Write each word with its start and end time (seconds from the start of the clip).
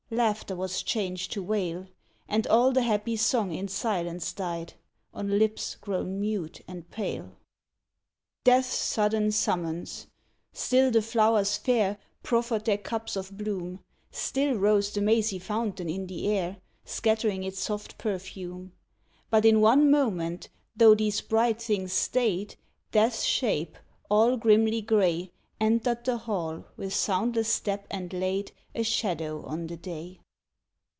Laughter 0.13 0.57
was 0.57 0.83
changed 0.83 1.31
to 1.31 1.41
wail, 1.41 1.87
And 2.27 2.45
all 2.47 2.73
the 2.73 2.81
happy 2.81 3.15
song 3.15 3.53
in 3.53 3.69
silence 3.69 4.33
died 4.33 4.73
On 5.13 5.39
lips 5.39 5.75
grown 5.75 6.19
mute 6.19 6.59
and 6.67 6.91
pale. 6.91 7.31
MESSENGER 7.31 7.31
WITH 7.31 7.31
BOW 7.31 8.41
STRING 8.59 8.61
Death's 8.61 8.73
sudden 8.75 9.31
summons! 9.31 10.07
Still 10.51 10.91
the 10.91 11.01
flowers 11.01 11.55
fair 11.55 11.97
Proffered 12.23 12.65
their 12.65 12.77
cups 12.77 13.15
of 13.15 13.37
bloom; 13.37 13.79
Still 14.11 14.55
rose 14.55 14.91
the 14.91 14.99
mazy 14.99 15.39
fountain 15.39 15.87
in 15.87 16.07
the 16.07 16.27
air, 16.27 16.57
Scattering 16.83 17.43
its 17.45 17.61
soft 17.61 17.97
perfume; 17.97 18.73
But 19.29 19.45
in 19.45 19.61
one 19.61 19.89
moment, 19.89 20.49
though 20.75 20.93
these 20.93 21.21
bright 21.21 21.61
things 21.61 21.93
stayed, 21.93 22.57
Death 22.91 23.15
's 23.19 23.23
shape, 23.25 23.77
all 24.09 24.35
grimly 24.35 24.81
gray, 24.81 25.31
Entered 25.61 26.03
the 26.05 26.17
hall 26.17 26.65
with 26.75 26.91
soundless 26.91 27.47
step 27.47 27.85
and 27.91 28.11
laid 28.13 28.51
A 28.73 28.81
shadow 28.81 29.45
on 29.45 29.67
the 29.67 29.77
day. 29.77 30.17